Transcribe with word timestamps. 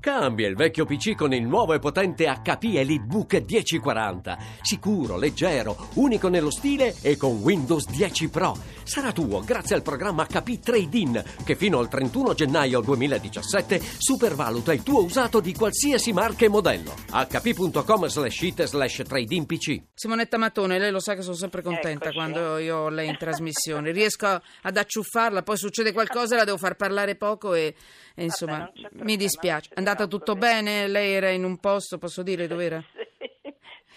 Cambia 0.00 0.48
il 0.48 0.56
vecchio 0.56 0.86
PC 0.86 1.14
con 1.14 1.34
il 1.34 1.42
nuovo 1.46 1.74
e 1.74 1.78
potente 1.78 2.24
HP 2.24 2.74
EliteBook 2.74 3.44
1040. 3.46 4.38
Sicuro, 4.62 5.18
leggero, 5.18 5.88
unico 5.96 6.28
nello 6.28 6.50
stile 6.50 6.94
e 7.02 7.18
con 7.18 7.40
Windows 7.42 7.84
10 7.86 8.30
Pro. 8.30 8.56
Sarà 8.82 9.12
tuo 9.12 9.40
grazie 9.44 9.74
al 9.76 9.82
programma 9.82 10.24
HP 10.24 10.58
Trade-in 10.58 11.22
che 11.44 11.54
fino 11.54 11.78
al 11.78 11.88
31 11.88 12.32
gennaio 12.32 12.80
2017 12.80 13.78
supervaluta 13.98 14.72
il 14.72 14.82
tuo 14.82 15.04
usato 15.04 15.38
di 15.40 15.52
qualsiasi 15.54 16.14
marca 16.14 16.46
e 16.46 16.48
modello. 16.48 16.94
hp.com 17.10 18.06
slash 18.06 18.40
it 18.40 18.64
slash 18.64 19.02
trade-in 19.06 19.44
PC. 19.44 19.82
Simonetta 19.92 20.38
Mattone, 20.38 20.78
lei 20.78 20.90
lo 20.90 21.00
sa 21.00 21.14
che 21.14 21.20
sono 21.20 21.36
sempre 21.36 21.60
contenta 21.60 22.08
Eccoci. 22.08 22.14
quando 22.16 22.56
io 22.56 22.76
ho 22.78 22.88
lei 22.88 23.08
in 23.10 23.18
trasmissione. 23.18 23.92
Riesco 23.92 24.24
a- 24.26 24.40
ad 24.62 24.76
acciuffarla, 24.78 25.42
poi 25.42 25.58
succede 25.58 25.92
qualcosa, 25.92 26.36
la 26.36 26.44
devo 26.44 26.56
far 26.56 26.74
parlare 26.76 27.16
poco 27.16 27.52
e, 27.52 27.74
e 28.14 28.24
insomma 28.24 28.70
problema, 28.72 29.04
mi 29.04 29.16
dispiace. 29.18 29.68
È 29.74 29.78
andata 29.90 30.04
c'è 30.04 30.08
tutto 30.10 30.34
bene? 30.36 30.86
Lei 30.86 31.12
era 31.12 31.28
in 31.30 31.44
un 31.44 31.58
posto, 31.58 31.98
posso 31.98 32.22
dire 32.22 32.46
dove 32.48 32.64
era? 32.64 32.82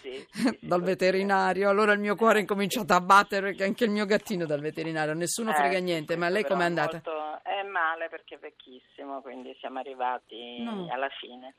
sì, 0.02 0.26
sì, 0.32 0.58
dal 0.62 0.82
veterinario. 0.84 1.70
Allora 1.70 1.94
il 1.94 2.00
mio 2.00 2.16
cuore 2.16 2.38
è 2.38 2.42
incominciato 2.42 2.94
a 2.94 3.02
battere 3.02 3.48
perché 3.50 3.64
anche 3.64 3.86
il 3.86 3.92
mio 3.92 4.06
gattino 4.06 4.46
dal 4.46 4.60
veterinario. 4.62 5.14
Nessuno 5.14 5.52
Eh, 5.52 5.56
frega 5.56 5.80
niente, 5.80 6.16
ma 6.18 6.30
lei 6.30 6.44
com'è 6.46 6.66
andata? 6.66 7.02
molto- 7.06 7.42
È 7.44 7.64
male 7.64 8.10
perché 8.10 8.36
è 8.36 8.40
vecchissimo, 8.40 9.22
quindi 9.22 9.56
siamo 9.60 9.80
arrivati 9.80 10.62
No. 10.64 10.88
alla 10.92 11.10
fine. 11.20 11.56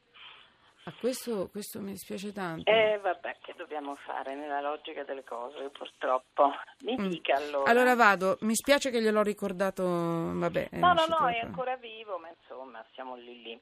Ah, 0.87 0.93
questo, 1.01 1.49
questo 1.51 1.81
mi 1.81 1.93
dispiace 1.93 2.31
tanto. 2.33 2.71
E 2.71 2.99
vabbè, 3.03 3.37
che 3.41 3.55
dobbiamo 3.57 3.95
fare 4.05 4.35
nella 4.35 4.61
logica 4.61 5.03
delle 5.03 5.25
cose, 5.25 5.71
purtroppo. 5.71 6.53
Mi 6.83 6.97
Mm. 6.99 7.09
dica 7.09 7.37
allora. 7.37 7.71
Allora 7.71 7.95
vado, 7.95 8.37
mi 8.43 8.55
spiace 8.55 8.91
che 8.91 9.01
gliel'ho 9.01 9.23
ricordato, 9.23 9.83
vabbè. 9.83 10.69
è 10.69 10.79
No, 10.79 10.93
no, 10.93 11.07
no, 11.07 11.29
è 11.29 11.39
ancora 11.39 11.77
vivo, 11.77 12.19
ma 12.19 12.29
insomma, 12.29 12.85
siamo 12.93 13.17
lì 13.17 13.43
lì. 13.43 13.59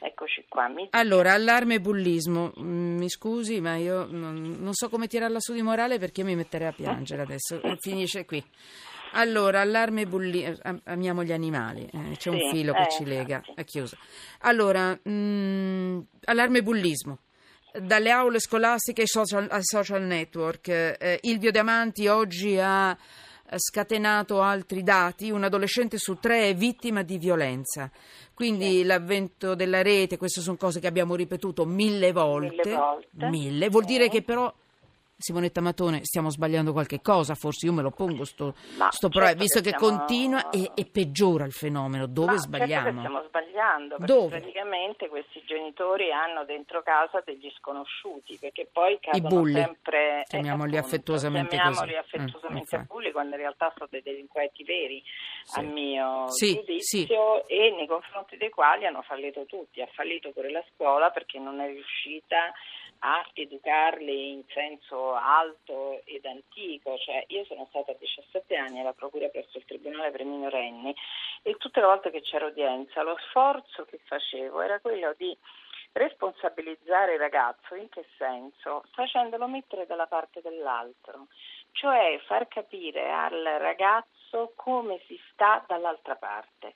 Eccoci 0.00 0.44
qua. 0.48 0.68
Allora, 0.90 1.32
allarme 1.32 1.74
e 1.74 1.80
bullismo. 1.80 2.52
Mm, 2.58 2.96
Mi 2.98 3.08
scusi, 3.08 3.60
ma 3.60 3.76
io 3.76 4.06
non, 4.10 4.56
non 4.58 4.72
so 4.72 4.88
come 4.88 5.06
tirarla 5.06 5.38
su 5.40 5.52
di 5.52 5.62
morale 5.62 5.98
perché 5.98 6.24
mi 6.24 6.34
metterei 6.34 6.68
a 6.68 6.72
piangere 6.72 7.22
adesso. 7.22 7.60
Eh, 7.62 7.76
Finisce 7.78 8.24
qui. 8.24 8.44
Allora, 9.16 9.60
allarme 9.60 10.06
bullismo. 10.06 10.80
Amiamo 10.84 11.22
gli 11.22 11.32
animali, 11.32 11.88
eh, 11.92 12.16
c'è 12.16 12.30
un 12.30 12.38
Sì, 12.38 12.48
filo 12.56 12.72
che 12.72 12.82
eh, 12.82 12.90
ci 12.90 13.04
lega. 13.04 13.36
infatti. 13.36 13.60
È 13.60 13.64
chiusa. 13.64 13.96
Allora, 14.40 14.98
mm, 15.08 16.00
allarme 16.24 16.62
bullismo. 16.62 17.18
Dalle 17.80 18.10
aule 18.10 18.38
scolastiche 18.38 19.02
ai 19.02 19.06
social, 19.08 19.46
ai 19.50 19.64
social 19.64 20.02
network. 20.02 20.68
Eh, 20.68 21.18
Ilvio 21.22 21.50
Diamanti 21.50 22.06
oggi 22.06 22.58
ha 22.58 22.90
eh, 22.92 23.56
scatenato 23.58 24.40
altri 24.42 24.82
dati. 24.82 25.30
Un 25.30 25.42
adolescente 25.44 25.98
su 25.98 26.16
tre 26.20 26.48
è 26.50 26.54
vittima 26.54 27.02
di 27.02 27.18
violenza. 27.18 27.90
Quindi 28.32 28.82
l'avvento 28.84 29.54
della 29.54 29.82
rete, 29.82 30.16
queste 30.16 30.40
sono 30.40 30.56
cose 30.56 30.80
che 30.80 30.86
abbiamo 30.88 31.14
ripetuto 31.14 31.64
mille 31.64 32.10
volte. 32.12 32.62
Mille 32.64 32.76
volte. 32.76 33.26
Mille. 33.28 33.68
Vuol 33.68 33.86
Sì. 33.86 33.92
dire 33.92 34.08
che 34.08 34.22
però, 34.22 34.52
Simonetta 35.16 35.60
Matone, 35.60 36.00
stiamo 36.04 36.28
sbagliando 36.28 36.72
qualche 36.72 37.00
cosa, 37.00 37.34
forse 37.36 37.66
io 37.66 37.72
me 37.72 37.82
lo 37.82 37.90
pongo 37.92 38.24
sto, 38.24 38.54
Ma 38.76 38.90
sto 38.90 39.08
certo 39.08 39.18
pro- 39.20 39.26
che 39.28 39.34
visto 39.36 39.60
che 39.60 39.70
stiamo- 39.72 39.96
continua 39.96 40.50
e, 40.50 40.72
e 40.74 40.84
peggiora 40.86 41.44
il 41.44 41.52
fenomeno. 41.52 42.06
Dove 42.06 42.32
Ma 42.32 42.36
certo 42.40 42.50
che 42.58 42.66
sbagliamo? 42.66 42.98
stiamo 42.98 43.22
sbagliando, 43.28 43.96
perché 43.96 44.12
Dove? 44.12 44.38
praticamente 44.40 45.08
questi 45.08 45.40
genitori 45.46 46.10
hanno 46.10 46.44
dentro 46.44 46.82
casa 46.82 47.22
degli 47.24 47.48
sconosciuti, 47.58 48.38
perché 48.40 48.66
poi 48.70 48.98
cadono 49.00 49.28
bulli. 49.42 49.52
sempre... 49.54 50.24
Chiamiamoli 50.26 50.74
eh, 50.74 50.78
appunto, 50.78 50.94
affettuosamente 50.96 51.48
chiamiamoli 51.56 51.86
così. 51.92 51.94
affettuosamente 52.16 52.74
infatti. 52.74 52.92
bulli, 52.92 53.12
quando 53.12 53.34
in 53.36 53.40
realtà 53.40 53.72
sono 53.76 53.88
dei 53.90 54.02
delinquenti 54.02 54.64
veri, 54.64 55.02
Sì. 55.44 55.58
a 55.60 55.62
mio 55.62 56.28
Sì, 56.30 56.54
giudizio, 56.56 57.46
e 57.46 57.70
nei 57.70 57.86
confronti 57.86 58.36
dei 58.36 58.50
quali 58.50 58.84
hanno 58.84 59.02
fallito 59.02 59.46
tutti. 59.46 59.80
Ha 59.80 59.88
fallito 59.94 60.32
pure 60.32 60.50
la 60.50 60.64
scuola 60.74 61.10
perché 61.10 61.38
non 61.38 61.60
è 61.60 61.66
riuscita 61.68 62.52
a 63.00 63.26
educarli 63.32 64.30
in 64.30 64.42
senso 64.48 65.14
alto 65.14 66.02
ed 66.04 66.24
antico, 66.24 66.96
cioè 66.98 67.24
io 67.28 67.44
sono 67.44 67.66
stata 67.70 67.92
a 67.92 67.96
17 67.98 68.56
anni 68.56 68.80
alla 68.80 68.92
procura 68.92 69.28
presso 69.28 69.58
il 69.58 69.64
Tribunale 69.64 70.10
per 70.10 70.20
i 70.20 70.24
minorenni 70.24 70.94
e 71.42 71.56
tutte 71.56 71.80
le 71.80 71.86
volte 71.86 72.10
che 72.10 72.22
c'era 72.22 72.46
udienza 72.46 73.02
lo 73.02 73.16
sforzo 73.28 73.84
che 73.84 73.98
facevo 74.04 74.60
era 74.60 74.80
quello 74.80 75.14
di 75.16 75.36
responsabilizzare 75.92 77.14
il 77.14 77.20
ragazzo, 77.20 77.74
in 77.76 77.88
che 77.88 78.04
senso? 78.16 78.84
Facendolo 78.92 79.46
mettere 79.46 79.86
dalla 79.86 80.06
parte 80.06 80.40
dell'altro, 80.40 81.28
cioè 81.72 82.20
far 82.26 82.48
capire 82.48 83.12
al 83.12 83.42
ragazzo 83.58 84.52
come 84.56 85.00
si 85.06 85.20
sta 85.30 85.64
dall'altra 85.68 86.16
parte 86.16 86.74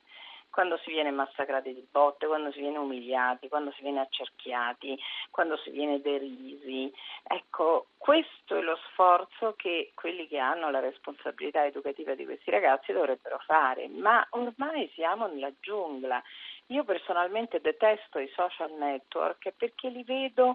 quando 0.51 0.79
si 0.79 0.91
viene 0.91 1.11
massacrati 1.11 1.73
di 1.75 1.87
botte, 1.91 2.27
quando 2.27 2.51
si 2.53 2.61
viene 2.61 2.79
umiliati, 2.79 3.49
quando 3.49 3.71
si 3.73 3.83
viene 3.83 4.01
accerchiati, 4.01 4.99
quando 5.31 5.57
si 5.59 5.71
viene 5.71 6.01
derisi. 6.01 6.93
Ecco, 7.23 7.89
questo 7.97 8.57
è 8.57 8.61
lo 8.61 8.79
sforzo 8.91 9.55
che 9.57 9.93
quelli 9.95 10.27
che 10.27 10.39
hanno 10.39 10.71
la 10.71 10.81
responsabilità 10.81 11.65
educativa 11.65 12.15
di 12.15 12.25
questi 12.25 12.51
ragazzi 12.51 12.93
dovrebbero 12.93 13.39
fare, 13.47 13.89
ma 13.89 14.27
ormai 14.31 14.91
siamo 14.95 15.27
nella 15.27 15.53
giungla. 15.61 16.23
Io 16.69 16.85
personalmente 16.85 17.61
detesto 17.61 18.19
i 18.19 18.31
social 18.35 18.73
network 18.73 19.53
perché 19.57 19.89
li 19.89 20.03
vedo 20.05 20.53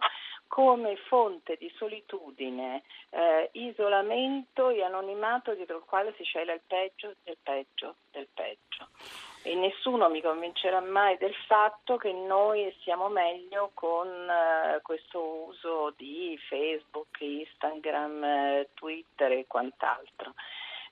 come 0.48 0.96
fonte 1.08 1.56
di 1.58 1.72
solitudine, 1.76 2.84
eh, 3.10 3.50
isolamento 3.54 4.70
e 4.70 4.84
anonimato 4.84 5.56
dietro 5.56 5.78
il 5.78 5.84
quale 5.84 6.14
si 6.16 6.24
cela 6.24 6.54
il 6.54 6.62
peggio 6.68 7.16
del 7.24 7.38
peggio 7.42 7.96
del 8.12 8.28
peggio. 8.32 8.90
E 9.42 9.56
nessuno 9.56 10.08
mi 10.10 10.22
convincerà 10.22 10.80
mai 10.80 11.18
del 11.18 11.34
fatto 11.48 11.98
che 11.98 12.14
noi 12.14 12.72
stiamo 12.80 13.10
meglio 13.10 13.72
con 13.74 14.08
eh, 14.08 14.80
questo 14.84 15.48
uso 15.48 15.94
di 15.98 16.40
Facebook, 16.48 17.20
Instagram, 17.20 18.24
eh, 18.24 18.70
Twitter 18.76 19.32
e 19.32 19.48
quant'altro. 19.48 20.34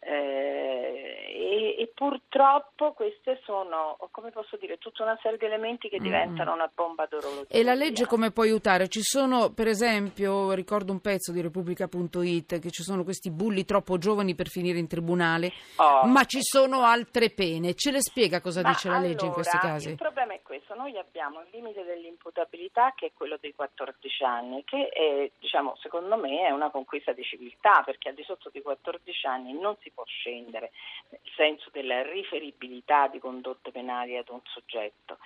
Eh, 0.03 1.25
e, 1.27 1.75
e 1.81 1.91
purtroppo 1.93 2.93
queste 2.93 3.39
sono, 3.43 3.97
come 4.11 4.31
posso 4.31 4.57
dire, 4.57 4.77
tutta 4.77 5.03
una 5.03 5.17
serie 5.21 5.37
di 5.37 5.45
elementi 5.45 5.89
che 5.89 5.99
Mm. 5.99 6.03
diventano 6.03 6.53
una 6.53 6.69
bomba 6.73 7.05
d'orologeria. 7.05 7.47
E 7.49 7.63
la 7.63 7.73
legge 7.75 8.05
come 8.07 8.31
può 8.31 8.43
aiutare? 8.43 8.87
Ci 8.87 9.01
sono, 9.03 9.51
per 9.53 9.67
esempio, 9.67 10.53
ricordo 10.53 10.91
un 10.91 10.99
pezzo 11.01 11.31
di 11.31 11.41
Repubblica.it 11.41 12.59
che 12.59 12.71
ci 12.71 12.81
sono 12.83 13.03
questi 13.03 13.29
bulli 13.29 13.63
troppo 13.65 13.97
giovani 13.97 14.33
per 14.35 14.47
finire 14.47 14.79
in 14.79 14.87
tribunale, 14.87 15.51
Oh, 15.77 16.05
ma 16.07 16.23
ci 16.25 16.41
sono 16.41 16.81
altre 16.83 17.29
pene. 17.29 17.73
Ce 17.75 17.91
le 17.91 18.01
spiega 18.01 18.41
cosa 18.41 18.61
dice 18.63 18.89
la 18.89 18.97
legge 18.99 19.25
in 19.25 19.31
questi 19.33 19.55
allora, 19.55 19.73
casi? 19.73 19.89
Il 19.89 19.95
problema 19.95 20.33
è 20.33 20.41
questo, 20.41 20.73
noi 20.75 20.97
abbiamo 20.97 21.41
il 21.41 21.47
limite 21.51 21.83
dell'imputabilità 21.83 22.93
che 22.95 23.07
è 23.07 23.11
quello 23.13 23.37
dei 23.39 23.53
14 23.53 24.23
anni, 24.23 24.63
che 24.63 24.87
è, 24.89 25.29
diciamo, 25.39 25.75
secondo 25.81 26.17
me 26.17 26.47
è 26.47 26.51
una 26.51 26.69
conquista 26.71 27.11
di 27.13 27.23
civiltà, 27.23 27.81
perché 27.85 28.09
al 28.09 28.15
di 28.15 28.23
sotto 28.23 28.49
dei 28.51 28.61
14 28.61 29.27
anni 29.27 29.53
non 29.59 29.75
si 29.81 29.90
può 29.93 30.03
scendere 30.05 30.71
nel 31.09 31.19
senso 31.35 31.69
della 31.71 32.01
riferibilità 32.03 33.07
di 33.07 33.19
condotte 33.19 33.71
penali 33.71 34.17
ad 34.17 34.29
un 34.29 34.41
soggetto. 34.43 35.17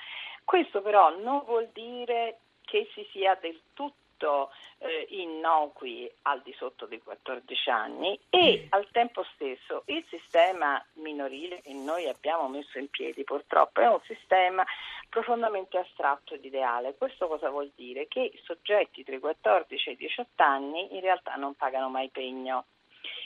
Questo 0.44 0.82
però 0.82 1.18
non 1.18 1.44
vuol 1.46 1.70
dire 1.74 2.40
che 2.66 2.90
si 2.94 3.08
sia 3.12 3.36
del 3.36 3.60
tutto 3.74 4.52
eh, 4.78 5.08
innocui 5.10 6.10
al 6.24 6.42
di 6.42 6.54
sotto 6.54 6.86
dei 6.86 7.02
14 7.02 7.70
anni 7.70 8.20
e 8.30 8.68
al 8.70 8.88
tempo 8.92 9.24
stesso 9.34 9.84
il 9.88 10.06
sistema 10.10 10.84
minorile 10.94 11.62
che 11.62 11.74
noi 11.74 12.08
abbiamo 12.08 12.48
messo 12.48 12.80
in 12.80 12.90
piedi 12.90 13.24
purtroppo 13.24 13.82
è 13.82 13.88
un 13.88 14.00
sistema 14.06 14.66
profondamente 15.10 15.78
astratto 15.78 16.34
ed 16.34 16.46
ideale. 16.46 16.96
Questo 16.96 17.28
cosa 17.28 17.50
vuol 17.50 17.72
dire? 17.76 18.08
Che 18.08 18.20
i 18.20 18.42
soggetti 18.44 19.04
tra 19.04 19.16
i 19.16 19.20
14 19.20 19.90
e 19.90 19.94
i 19.94 19.98
18 19.98 20.44
anni 20.44 20.96
in 20.96 21.02
realtà 21.02 21.36
non 21.36 21.56
pagano 21.56 21.90
mai 21.90 22.10
pegno 22.10 22.66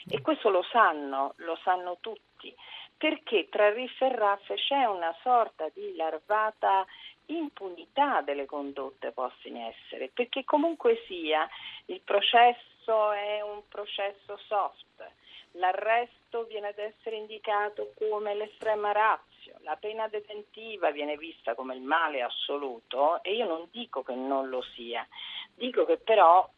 e 0.08 0.20
questo 0.20 0.50
lo 0.50 0.62
sanno, 0.70 1.34
lo 1.36 1.58
sanno 1.62 1.98
tutti, 2.00 2.54
perché 2.96 3.48
tra 3.48 3.72
Riff 3.72 4.00
e 4.02 4.14
Raff 4.14 4.52
c'è 4.54 4.84
una 4.84 5.14
sorta 5.22 5.68
di 5.72 5.94
larvata 5.96 6.84
impunità 7.26 8.20
delle 8.22 8.46
condotte 8.46 9.12
poste 9.12 9.48
in 9.48 9.56
essere, 9.56 10.10
perché 10.12 10.44
comunque 10.44 11.02
sia 11.06 11.48
il 11.86 12.00
processo 12.02 13.12
è 13.12 13.40
un 13.40 13.62
processo 13.68 14.36
soft, 14.46 15.08
l'arresto 15.52 16.44
viene 16.44 16.68
ad 16.68 16.78
essere 16.78 17.16
indicato 17.16 17.92
come 17.96 18.34
l'estrema 18.34 18.92
razio, 18.92 19.56
la 19.60 19.76
pena 19.76 20.08
detentiva 20.08 20.90
viene 20.90 21.16
vista 21.16 21.54
come 21.54 21.74
il 21.74 21.82
male 21.82 22.22
assoluto 22.22 23.22
e 23.22 23.34
io 23.34 23.46
non 23.46 23.68
dico 23.70 24.02
che 24.02 24.14
non 24.14 24.48
lo 24.48 24.62
sia, 24.74 25.06
dico 25.54 25.84
che 25.84 25.98
però 25.98 26.48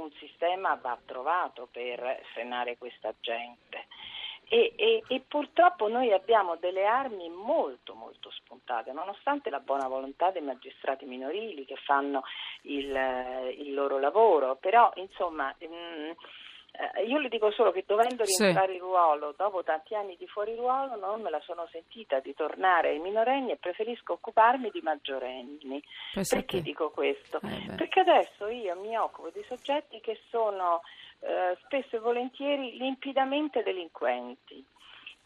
un 0.00 0.10
sistema 0.18 0.74
va 0.76 0.98
trovato 1.04 1.68
per 1.70 2.22
frenare 2.32 2.76
questa 2.78 3.12
gente. 3.20 3.86
E, 4.50 4.72
e, 4.76 5.02
e, 5.06 5.20
purtroppo 5.28 5.88
noi 5.88 6.10
abbiamo 6.10 6.56
delle 6.56 6.86
armi 6.86 7.28
molto 7.28 7.92
molto 7.92 8.30
spuntate, 8.30 8.92
nonostante 8.92 9.50
la 9.50 9.60
buona 9.60 9.88
volontà 9.88 10.30
dei 10.30 10.40
magistrati 10.40 11.04
minorili 11.04 11.66
che 11.66 11.76
fanno 11.76 12.22
il, 12.62 12.86
il 13.58 13.74
loro 13.74 13.98
lavoro, 13.98 14.56
però 14.56 14.90
insomma 14.94 15.54
mh, 15.58 16.12
eh, 16.94 17.02
io 17.04 17.18
le 17.18 17.28
dico 17.28 17.50
solo 17.50 17.72
che 17.72 17.82
dovendo 17.86 18.24
Sì. 18.24 18.42
rientrare 18.42 18.74
in 18.74 18.78
ruolo 18.80 19.34
dopo 19.36 19.62
tanti 19.64 19.94
anni 19.94 20.16
di 20.16 20.26
fuori 20.28 20.54
ruolo 20.54 20.96
non 20.96 21.20
me 21.22 21.30
la 21.30 21.40
sono 21.40 21.66
sentita 21.72 22.20
di 22.20 22.34
tornare 22.34 22.90
ai 22.90 22.98
minorenni 23.00 23.50
e 23.50 23.56
preferisco 23.56 24.12
occuparmi 24.14 24.70
di 24.70 24.80
maggiorenni. 24.80 25.82
Pensa 26.14 26.36
a 26.36 26.38
Perché 26.38 26.62
dico 26.62 26.90
questo? 26.90 27.40
Eh. 27.42 27.74
Perché 27.76 28.00
adesso 28.00 28.46
io 28.48 28.74
mi 28.80 28.96
occupo 28.96 29.30
di 29.30 29.44
soggetti 29.48 30.00
che 30.00 30.20
sono 30.30 30.82
eh, 31.20 31.56
spesso 31.64 31.96
e 31.96 31.98
volentieri 31.98 32.76
limpidamente 32.76 33.62
delinquenti, 33.64 34.64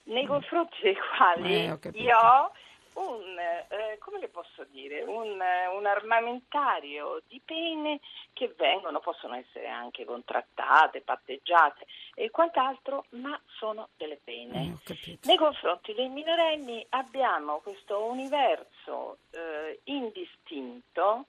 nei 0.04 0.26
confronti 0.26 0.76
dei 0.82 0.96
quali 0.96 1.68
Mm. 1.68 1.72
Eh, 1.82 1.90
io 2.00 2.52
un, 2.94 3.38
eh, 3.38 3.98
come 3.98 4.18
le 4.18 4.28
posso 4.28 4.64
dire, 4.70 5.02
un, 5.02 5.40
eh, 5.40 5.66
un 5.68 5.86
armamentario 5.86 7.22
di 7.28 7.40
pene 7.44 8.00
che 8.32 8.52
vengono, 8.56 9.00
possono 9.00 9.34
essere 9.34 9.68
anche 9.68 10.04
contrattate, 10.04 11.00
patteggiate 11.00 11.86
e 12.14 12.30
quant'altro, 12.30 13.06
ma 13.10 13.38
sono 13.58 13.88
delle 13.96 14.18
pene. 14.22 14.78
Eh. 14.86 15.18
Nei 15.22 15.36
confronti 15.36 15.94
dei 15.94 16.08
minorenni 16.08 16.84
abbiamo 16.90 17.60
questo 17.60 18.04
universo 18.04 19.18
eh, 19.30 19.80
indistinto 19.84 21.26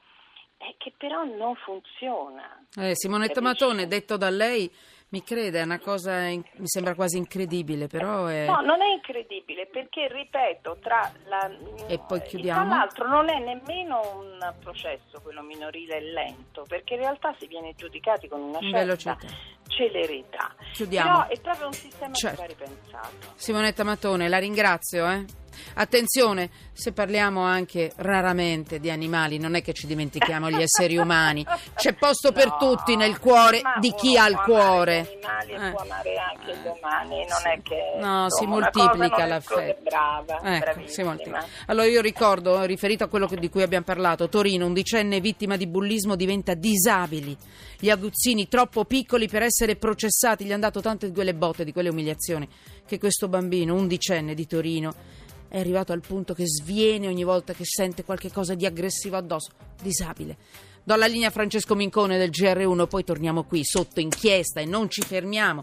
eh, 0.57 0.75
che 0.77 0.93
però 0.97 1.23
non 1.23 1.55
funziona. 1.55 2.65
Eh, 2.75 2.95
Simonetta? 2.95 3.41
Matone, 3.41 3.87
detto 3.87 4.17
da 4.17 4.29
lei, 4.29 4.71
mi 5.13 5.23
crede, 5.23 5.59
è 5.59 5.63
una 5.63 5.77
cosa, 5.79 6.25
in- 6.25 6.43
mi 6.55 6.67
sembra 6.67 6.95
quasi 6.95 7.17
incredibile, 7.17 7.85
però 7.85 8.25
è... 8.25 8.47
No, 8.47 8.61
non 8.61 8.81
è 8.81 8.93
incredibile 8.95 9.67
perché, 9.67 10.07
ripeto, 10.07 10.77
tra 10.81 11.07
la... 11.27 11.47
E 11.87 11.99
poi 11.99 12.17
Tra 12.17 12.27
chiudiamo. 12.27 12.67
l'altro 12.67 13.07
non 13.07 13.29
è 13.29 13.37
nemmeno 13.37 14.01
un 14.17 14.53
processo 14.59 15.21
quello 15.21 15.43
minorile 15.43 16.01
lento, 16.01 16.63
perché 16.67 16.95
in 16.95 17.01
realtà 17.01 17.35
si 17.37 17.45
viene 17.45 17.73
giudicati 17.75 18.27
con 18.27 18.41
una 18.41 18.57
In 18.59 18.71
certa 18.71 18.77
velocità. 18.79 19.17
celerità. 19.67 20.55
Chiudiamo. 20.73 21.11
Però 21.11 21.27
è 21.27 21.39
proprio 21.41 21.67
un 21.67 21.73
sistema 21.73 22.13
Certo. 22.15 22.41
che 22.41 22.47
va 22.47 22.65
ripensato. 22.65 23.33
Simonetta 23.35 23.83
Matone, 23.83 24.27
la 24.27 24.39
ringrazio. 24.39 25.07
eh. 25.09 25.25
Attenzione, 25.75 26.49
se 26.71 26.91
parliamo 26.91 27.41
anche 27.41 27.91
raramente 27.97 28.79
di 28.79 28.89
animali, 28.89 29.37
non 29.37 29.55
è 29.55 29.61
che 29.61 29.73
ci 29.73 29.87
dimentichiamo 29.87 30.49
gli 30.49 30.61
esseri 30.61 30.97
umani. 30.97 31.45
C'è 31.75 31.93
posto 31.93 32.31
per 32.31 32.47
No, 32.47 32.57
tutti 32.57 32.95
nel 32.95 33.19
cuore 33.19 33.61
di 33.79 33.93
chi 33.93 34.17
ha 34.17 34.27
il 34.27 34.37
cuore. 34.37 35.01
Gli 35.19 35.25
animali 35.25 35.67
Eh. 35.67 35.71
può 35.71 35.81
amare 35.81 36.15
anche 36.17 36.55
gli 36.55 36.67
umani, 36.67 37.17
non 37.27 37.39
Sì. 37.39 37.47
è 37.47 37.61
che 37.61 37.99
No, 37.99 38.29
si 38.29 38.45
moltiplica 38.45 39.25
l'affetto. 39.25 39.81
Brava, 39.83 40.39
Ecco, 40.43 40.87
si 40.87 41.03
moltiplica. 41.03 41.45
Allora 41.67 41.87
io 41.87 42.01
ricordo, 42.01 42.63
riferito 42.65 43.03
a 43.03 43.07
quello 43.07 43.27
di 43.27 43.49
cui 43.49 43.61
abbiamo 43.61 43.85
parlato, 43.85 44.29
Torino, 44.29 44.65
undicenne 44.65 45.19
vittima 45.19 45.57
di 45.57 45.67
bullismo 45.67 46.15
diventa 46.15 46.53
disabili. 46.53 47.35
Gli 47.79 47.89
aguzzini 47.89 48.47
troppo 48.47 48.85
piccoli 48.85 49.27
per 49.27 49.43
essere 49.43 49.75
processati, 49.75 50.45
gli 50.45 50.51
hanno 50.51 50.61
dato 50.61 50.81
tante 50.81 51.07
di 51.07 51.13
quelle 51.13 51.33
botte, 51.33 51.63
di 51.65 51.73
quelle 51.73 51.89
umiliazioni, 51.89 52.47
che 52.85 52.97
questo 52.97 53.27
bambino, 53.27 53.75
undicenne 53.75 54.33
di 54.33 54.47
Torino, 54.47 54.93
è 55.53 55.59
arrivato 55.59 55.93
al 55.93 56.01
punto 56.01 56.33
che 56.33 56.47
sviene 56.47 57.07
ogni 57.07 57.23
volta 57.23 57.53
che 57.53 57.63
sente 57.63 58.03
qualche 58.03 58.31
cosa 58.31 58.55
di 58.55 58.65
aggressivo 58.65 59.17
addosso. 59.17 59.51
Disabile. 59.79 60.35
Do 60.83 60.95
la 60.95 61.05
linea 61.05 61.27
a 61.27 61.31
Francesco 61.31 61.75
Mincone 61.75 62.17
del 62.17 62.31
GR1, 62.31 62.87
poi 62.87 63.03
torniamo 63.03 63.43
qui 63.43 63.63
sotto 63.63 63.99
inchiesta 63.99 64.61
e 64.61 64.65
non 64.65 64.89
ci 64.89 65.03
fermiamo. 65.03 65.61